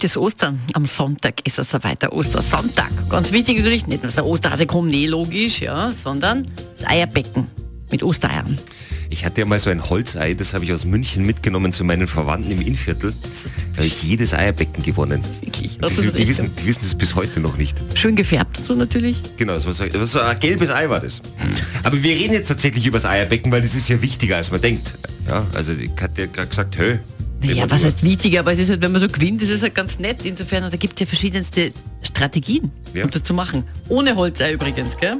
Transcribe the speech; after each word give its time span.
Bald 0.00 0.04
ist 0.12 0.16
Ostern. 0.16 0.58
Am 0.72 0.86
Sonntag 0.86 1.46
ist 1.46 1.58
es 1.58 1.68
soweit, 1.68 2.00
der 2.00 2.14
Ostersonntag. 2.14 2.88
Ganz 3.10 3.32
wichtig 3.32 3.58
natürlich, 3.58 3.86
nicht 3.86 4.02
nur 4.02 4.10
der 4.10 4.24
Osterhase 4.24 4.64
kommt, 4.64 4.90
nee, 4.90 5.06
logisch, 5.06 5.60
ja, 5.60 5.92
sondern 5.92 6.46
das 6.78 6.88
Eierbecken 6.88 7.48
mit 7.90 8.02
Ostereiern. 8.02 8.56
Ich 9.10 9.26
hatte 9.26 9.42
ja 9.42 9.46
mal 9.46 9.58
so 9.58 9.68
ein 9.68 9.90
Holzei, 9.90 10.32
das 10.32 10.54
habe 10.54 10.64
ich 10.64 10.72
aus 10.72 10.86
München 10.86 11.26
mitgenommen 11.26 11.74
zu 11.74 11.84
meinen 11.84 12.06
Verwandten 12.06 12.50
im 12.50 12.62
Innviertel. 12.62 13.12
Da 13.72 13.76
habe 13.76 13.86
ich 13.86 14.02
jedes 14.02 14.32
Eierbecken 14.32 14.82
gewonnen. 14.82 15.22
Wirklich. 15.42 15.76
Die, 15.76 16.10
die, 16.12 16.28
wissen, 16.28 16.50
die 16.56 16.66
wissen 16.66 16.80
das 16.80 16.94
bis 16.94 17.14
heute 17.14 17.40
noch 17.40 17.58
nicht. 17.58 17.76
Schön 17.94 18.16
gefärbt 18.16 18.56
so 18.64 18.74
natürlich. 18.74 19.20
Genau, 19.36 19.52
das 19.52 19.66
war 19.66 19.74
so, 19.74 19.84
war 19.84 20.06
so 20.06 20.20
ein 20.20 20.40
gelbes 20.40 20.70
Ei 20.70 20.88
war 20.88 21.00
das. 21.00 21.20
Aber 21.82 22.02
wir 22.02 22.14
reden 22.14 22.32
jetzt 22.32 22.48
tatsächlich 22.48 22.86
über 22.86 22.96
das 22.96 23.04
Eierbecken, 23.04 23.52
weil 23.52 23.60
das 23.60 23.74
ist 23.74 23.90
ja 23.90 24.00
wichtiger, 24.00 24.36
als 24.36 24.50
man 24.50 24.62
denkt. 24.62 24.94
Ja, 25.28 25.46
also 25.52 25.74
ich 25.74 25.90
hatte 26.00 26.22
ja 26.22 26.26
gerade 26.26 26.48
gesagt, 26.48 26.78
hö. 26.78 26.96
Naja, 27.42 27.70
was 27.70 27.84
heißt 27.84 28.02
wichtig, 28.02 28.38
aber 28.38 28.52
es 28.52 28.58
ist 28.58 28.68
halt, 28.70 28.82
wenn 28.82 28.92
man 28.92 29.00
so 29.00 29.08
gewinnt, 29.08 29.40
ist 29.42 29.50
es 29.50 29.62
halt 29.62 29.74
ganz 29.74 29.98
nett. 29.98 30.24
Insofern, 30.24 30.64
und 30.64 30.72
da 30.72 30.76
gibt 30.76 30.94
es 30.94 31.00
ja 31.00 31.06
verschiedenste 31.06 31.72
Strategien, 32.02 32.70
Ja. 32.94 33.04
um 33.04 33.10
das 33.10 33.22
zu 33.22 33.32
machen. 33.34 33.64
Ohne 33.88 34.14
Holzei 34.16 34.52
übrigens, 34.52 34.96
gell? 34.98 35.16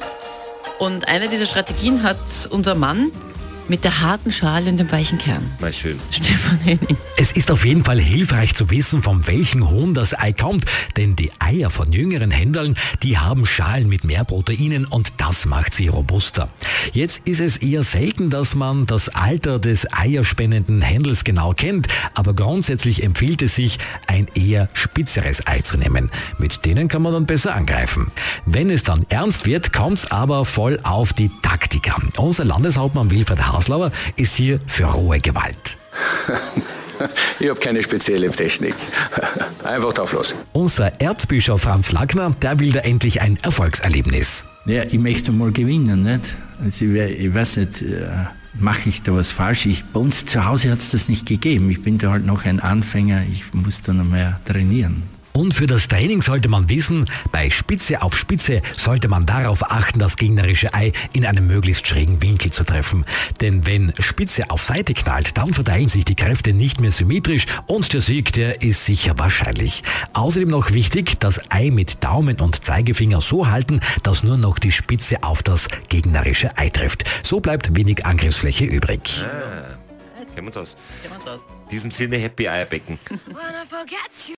Und 0.79 1.09
eine 1.09 1.29
dieser 1.29 1.47
Strategien 1.47 2.03
hat 2.03 2.19
unser 2.51 2.75
Mann 2.75 3.11
mit 3.71 3.85
der 3.85 4.01
harten 4.01 4.33
Schale 4.33 4.69
und 4.69 4.79
dem 4.79 4.91
weichen 4.91 5.17
Kern. 5.17 5.49
Mal 5.61 5.73
schön. 5.73 5.99
Stefan 6.11 6.59
Henning. 6.59 6.97
Es 7.17 7.33
ist 7.33 7.51
auf 7.53 7.65
jeden 7.65 7.85
Fall 7.85 8.01
hilfreich 8.01 8.55
zu 8.55 8.69
wissen, 8.69 9.01
von 9.01 9.27
welchem 9.29 9.71
Huhn 9.71 9.95
das 9.95 10.19
Ei 10.19 10.33
kommt, 10.33 10.65
denn 10.97 11.15
die 11.15 11.31
Eier 11.39 11.71
von 11.71 11.93
jüngeren 11.93 12.33
Händlern, 12.33 12.77
die 13.05 13.17
haben 13.17 13.47
Schalen 13.47 13.89
mit 13.89 14.03
mehr 14.03 14.25
Proteinen 14.25 14.87
und 14.87 15.13
das 15.19 15.47
macht 15.47 15.73
sie 15.73 15.87
robuster. 15.87 16.49
Jetzt 16.93 17.29
ist 17.29 17.41
es 17.41 17.59
eher 17.59 17.85
selten, 17.85 18.29
dass 18.29 18.57
man 18.57 18.87
das 18.87 19.09
Alter 19.09 19.61
des 19.61 19.87
eierspendenden 19.93 20.83
Händels 20.83 21.23
genau 21.23 21.53
kennt, 21.53 21.87
aber 22.15 22.35
grundsätzlich 22.35 23.05
empfiehlt 23.05 23.41
es 23.43 23.55
sich, 23.55 23.79
ein 24.09 24.27
eher 24.35 24.69
spitzeres 24.75 25.47
Ei 25.47 25.61
zu 25.61 25.77
nehmen. 25.77 26.11
Mit 26.39 26.65
denen 26.65 26.89
kann 26.89 27.03
man 27.03 27.13
dann 27.13 27.27
besser 27.27 27.55
angreifen. 27.55 28.11
Wenn 28.47 28.69
es 28.69 28.83
dann 28.83 29.05
ernst 29.11 29.47
wird, 29.47 29.73
kommt 29.73 29.99
es 29.99 30.11
aber 30.11 30.45
voll 30.45 30.81
auf 30.83 31.13
die 31.13 31.31
Taktik 31.43 31.95
an. 31.95 32.09
Unser 32.17 32.45
Landeshauptmann 32.45 33.13
Wilfried 33.13 33.47
Haslauer 33.61 33.93
ist 34.17 34.37
hier 34.37 34.59
für 34.67 34.85
rohe 34.85 35.21
Gewalt. 35.21 35.77
Ich 37.39 37.49
habe 37.49 37.59
keine 37.59 37.83
spezielle 37.83 38.31
Technik. 38.31 38.75
Einfach 39.65 39.95
drauf 39.95 40.13
los. 40.13 40.35
Unser 40.53 41.01
Erzbischof 41.01 41.63
Franz 41.63 41.93
Lackner, 41.93 42.37
der 42.43 42.59
will 42.61 42.73
da 42.73 42.81
endlich 42.81 43.23
ein 43.23 43.39
Erfolgserlebnis. 43.43 44.45
Ja, 44.67 44.83
ich 44.83 44.99
möchte 44.99 45.33
mal 45.33 45.51
gewinnen, 45.51 46.03
nicht? 46.03 46.21
Also 46.63 46.85
ich 46.85 47.33
weiß 47.33 47.57
nicht, 47.57 47.81
äh, 47.81 48.07
mache 48.59 48.91
ich 48.91 49.03
da 49.03 49.15
was 49.15 49.31
falsch? 49.31 49.65
Ich, 49.65 49.83
bei 49.85 50.01
uns 50.01 50.27
zu 50.27 50.45
Hause 50.45 50.73
hat 50.73 50.81
es 50.81 50.91
das 50.91 51.09
nicht 51.09 51.25
gegeben. 51.25 51.71
Ich 51.71 51.83
bin 51.83 51.97
da 51.97 52.11
halt 52.11 52.27
noch 52.27 52.45
ein 52.45 52.61
Anfänger, 52.61 53.23
ich 53.33 53.55
muss 53.55 53.81
da 53.81 53.95
noch 53.95 54.05
mehr 54.05 54.39
trainieren. 54.45 55.05
Und 55.33 55.55
für 55.55 55.67
das 55.67 55.89
Training 55.89 56.23
sollte 56.23 56.49
man 56.49 56.69
wissen, 56.69 57.07
bei 57.31 57.51
Spitze 57.51 58.03
auf 58.03 58.17
Spitze 58.17 58.63
sollte 58.77 59.09
man 59.09 59.27
darauf 59.27 59.71
achten, 59.71 59.99
das 59.99 60.17
gegnerische 60.17 60.75
Ei 60.75 60.93
in 61.13 61.25
einem 61.25 61.47
möglichst 61.47 61.87
schrägen 61.87 62.21
Winkel 62.21 62.51
zu 62.51 62.65
treffen. 62.65 63.05
Denn 63.41 63.67
wenn 63.67 63.93
Spitze 63.99 64.51
auf 64.51 64.63
Seite 64.63 64.95
knallt, 64.95 65.37
dann 65.37 65.55
verteilen 65.55 65.89
sich 65.89 66.05
die 66.05 66.17
Kräfte 66.17 66.53
nicht 66.53 66.81
mehr 66.81 66.91
symmetrisch 66.91 67.47
und 67.67 67.93
der 67.93 68.01
Sieg, 68.01 68.33
der 68.33 68.63
ist 68.63 68.85
sicher 68.85 69.19
wahrscheinlich. 69.19 69.83
Außerdem 70.13 70.49
noch 70.49 70.73
wichtig, 70.73 71.21
das 71.21 71.41
Ei 71.51 71.71
mit 71.71 72.03
Daumen 72.03 72.41
und 72.41 72.65
Zeigefinger 72.65 73.21
so 73.21 73.49
halten, 73.49 73.81
dass 74.03 74.25
nur 74.25 74.37
noch 74.37 74.59
die 74.59 74.73
Spitze 74.73 75.23
auf 75.23 75.43
das 75.43 75.69
gegnerische 75.89 76.57
Ei 76.59 76.71
trifft. 76.71 77.05
So 77.23 77.41
bleibt 77.41 77.75
wenig 77.77 78.05
Angriffsfläche 78.05 78.65
übrig. 78.65 79.25
Kennen 80.35 80.47
wir 80.47 80.47
uns 80.47 80.57
aus. 80.57 80.77
Kennen 81.03 81.15
wir 81.15 81.33
uns 81.33 81.43
aus. 81.43 81.47
In 81.65 81.69
diesem 81.71 81.91
Sinne, 81.91 82.17
Happy 82.17 82.49
Eierbecken. 82.49 82.99